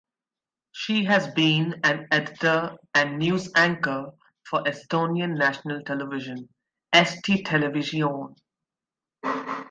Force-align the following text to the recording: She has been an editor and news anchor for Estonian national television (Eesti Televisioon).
She 0.71 1.03
has 1.03 1.27
been 1.35 1.79
an 1.83 2.07
editor 2.09 2.75
and 2.95 3.19
news 3.19 3.51
anchor 3.55 4.13
for 4.49 4.63
Estonian 4.63 5.37
national 5.37 5.83
television 5.83 6.49
(Eesti 6.91 7.45
Televisioon). 7.45 8.33